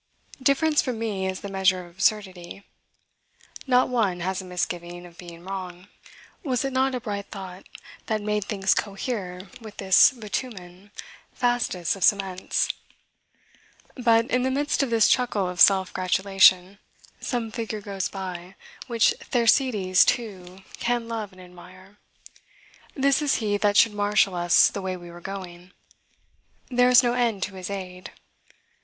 Difference 0.41 0.81
from 0.81 0.97
me 0.97 1.27
is 1.27 1.41
the 1.41 1.47
measure 1.47 1.85
of 1.85 1.91
absurdity. 1.91 2.63
Not 3.67 3.87
one 3.87 4.21
has 4.21 4.41
a 4.41 4.45
misgiving 4.45 5.05
of 5.05 5.15
being 5.15 5.43
wrong. 5.43 5.89
Was 6.43 6.65
it 6.65 6.73
not 6.73 6.95
a 6.95 6.99
bright 6.99 7.27
thought 7.27 7.69
that 8.07 8.19
made 8.19 8.45
things 8.45 8.73
cohere 8.73 9.49
with 9.61 9.77
this 9.77 10.09
bitumen, 10.11 10.89
fastest 11.33 11.95
of 11.95 12.03
cements? 12.03 12.69
But, 13.93 14.25
in 14.31 14.41
the 14.41 14.49
midst 14.49 14.81
of 14.81 14.89
this 14.89 15.07
chuckle 15.07 15.47
of 15.47 15.61
self 15.61 15.93
gratulation, 15.93 16.79
some 17.19 17.51
figure 17.51 17.79
goes 17.79 18.09
by, 18.09 18.55
which 18.87 19.13
Thersites 19.19 20.03
too 20.03 20.63
can 20.79 21.07
love 21.07 21.31
and 21.31 21.39
admire. 21.39 21.99
This 22.95 23.21
is 23.21 23.35
he 23.35 23.55
that 23.57 23.77
should 23.77 23.93
marshal 23.93 24.33
us 24.33 24.67
the 24.71 24.81
way 24.81 24.97
we 24.97 25.11
were 25.11 25.21
going. 25.21 25.73
There 26.69 26.89
is 26.89 27.03
no 27.03 27.13
end 27.13 27.43
to 27.43 27.53
his 27.53 27.69
aid. 27.69 28.11